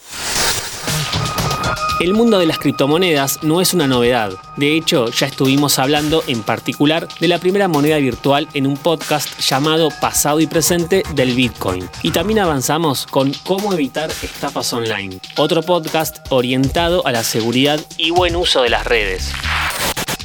[2.02, 4.32] El mundo de las criptomonedas no es una novedad.
[4.56, 9.38] De hecho, ya estuvimos hablando en particular de la primera moneda virtual en un podcast
[9.38, 11.88] llamado Pasado y Presente del Bitcoin.
[12.02, 18.10] Y también avanzamos con cómo evitar estafas online, otro podcast orientado a la seguridad y
[18.10, 19.32] buen uso de las redes.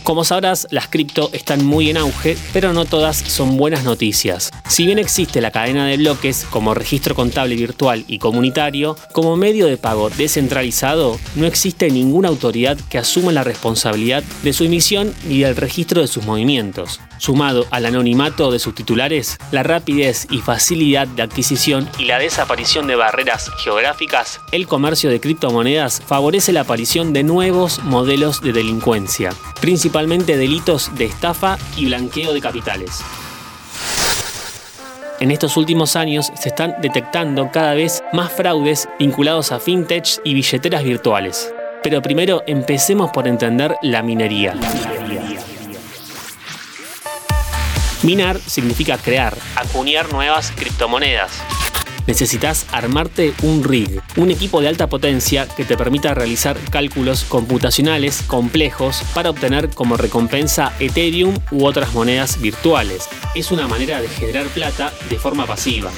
[0.07, 4.51] Como sabrás, las cripto están muy en auge, pero no todas son buenas noticias.
[4.69, 9.67] Si bien existe la cadena de bloques como registro contable virtual y comunitario, como medio
[9.67, 15.39] de pago descentralizado, no existe ninguna autoridad que asuma la responsabilidad de su emisión ni
[15.39, 17.01] del registro de sus movimientos.
[17.17, 22.87] Sumado al anonimato de sus titulares, la rapidez y facilidad de adquisición y la desaparición
[22.87, 29.31] de barreras geográficas, el comercio de criptomonedas favorece la aparición de nuevos modelos de delincuencia,
[29.61, 33.01] principalmente delitos de estafa y blanqueo de capitales.
[35.19, 40.35] En estos últimos años se están detectando cada vez más fraudes vinculados a fintech y
[40.35, 41.51] billeteras virtuales.
[41.81, 44.53] Pero primero empecemos por entender la minería.
[48.07, 51.29] Minar significa crear, acuñar nuevas criptomonedas.
[52.05, 58.23] Necesitas armarte un rig, un equipo de alta potencia que te permita realizar cálculos computacionales
[58.25, 63.09] complejos para obtener como recompensa Ethereum u otras monedas virtuales.
[63.35, 65.91] Es una manera de generar plata de forma pasiva.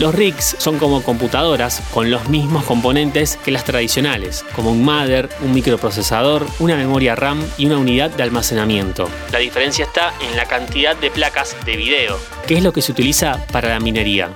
[0.00, 5.28] Los rigs son como computadoras con los mismos componentes que las tradicionales, como un mother,
[5.42, 9.10] un microprocesador, una memoria RAM y una unidad de almacenamiento.
[9.30, 12.92] La diferencia está en la cantidad de placas de video, que es lo que se
[12.92, 14.30] utiliza para la minería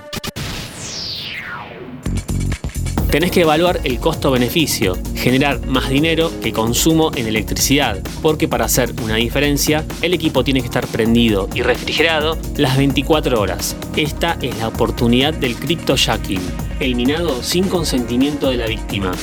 [3.15, 8.93] tenés que evaluar el costo-beneficio, generar más dinero que consumo en electricidad, porque para hacer
[9.01, 13.77] una diferencia, el equipo tiene que estar prendido y refrigerado las 24 horas.
[13.95, 16.41] Esta es la oportunidad del cryptojacking,
[16.81, 19.13] el minado sin consentimiento de la víctima.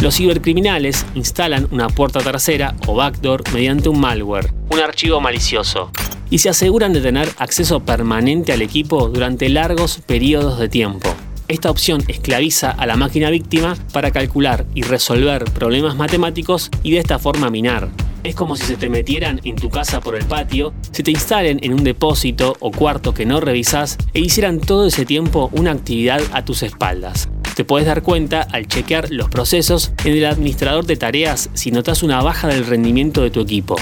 [0.00, 5.90] Los cibercriminales instalan una puerta trasera o backdoor mediante un malware, un archivo malicioso,
[6.30, 11.12] y se aseguran de tener acceso permanente al equipo durante largos periodos de tiempo.
[11.48, 16.98] Esta opción esclaviza a la máquina víctima para calcular y resolver problemas matemáticos y de
[16.98, 17.88] esta forma minar.
[18.24, 21.60] Es como si se te metieran en tu casa por el patio, se te instalen
[21.62, 26.20] en un depósito o cuarto que no revisas e hicieran todo ese tiempo una actividad
[26.32, 27.28] a tus espaldas.
[27.54, 32.02] Te puedes dar cuenta al chequear los procesos en el administrador de tareas si notas
[32.02, 33.76] una baja del rendimiento de tu equipo.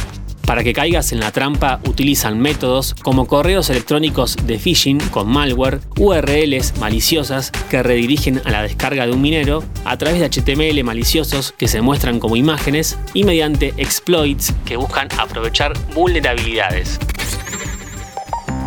[0.47, 5.81] Para que caigas en la trampa utilizan métodos como correos electrónicos de phishing con malware,
[5.99, 11.53] URLs maliciosas que redirigen a la descarga de un minero, a través de HTML maliciosos
[11.57, 16.99] que se muestran como imágenes y mediante exploits que buscan aprovechar vulnerabilidades.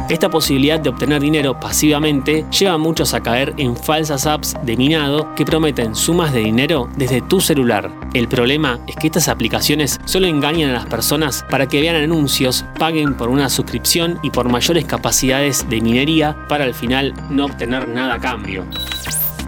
[0.10, 4.78] Esta posibilidad de obtener dinero pasivamente lleva a muchos a caer en falsas apps de
[4.78, 7.92] minado que prometen sumas de dinero desde tu celular.
[8.14, 12.64] El problema es que estas aplicaciones solo engañan a las personas para que vean anuncios,
[12.80, 17.90] paguen por una suscripción y por mayores capacidades de minería para al final no obtener
[17.90, 18.64] nada a cambio.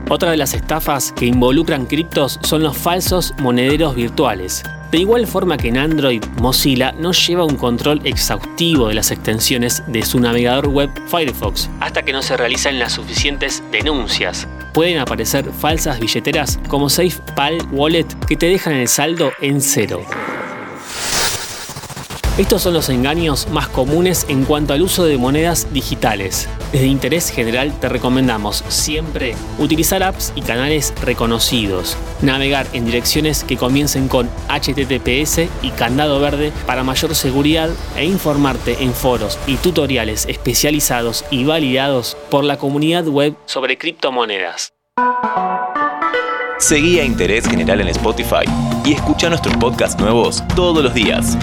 [0.09, 4.63] Otra de las estafas que involucran criptos son los falsos monederos virtuales.
[4.91, 9.83] De igual forma que en Android, Mozilla no lleva un control exhaustivo de las extensiones
[9.85, 14.47] de su navegador web Firefox, hasta que no se realizan las suficientes denuncias.
[14.73, 20.01] Pueden aparecer falsas billeteras como SafePal Wallet que te dejan el saldo en cero.
[22.39, 26.47] Estos son los engaños más comunes en cuanto al uso de monedas digitales.
[26.71, 33.57] Desde interés general te recomendamos siempre utilizar apps y canales reconocidos, navegar en direcciones que
[33.57, 40.25] comiencen con HTTPS y candado verde para mayor seguridad e informarte en foros y tutoriales
[40.29, 44.71] especializados y validados por la comunidad web sobre criptomonedas.
[46.57, 48.45] Seguí a Interés General en Spotify
[48.85, 51.37] y escucha nuestros podcasts nuevos todos los días.